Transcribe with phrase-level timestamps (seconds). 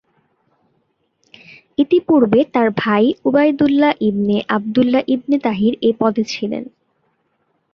[1.77, 6.63] ইতিপূর্বে তার ভাই Ubaidullah ibn Abdullah ibn Tahir এই পদে ছিলেন।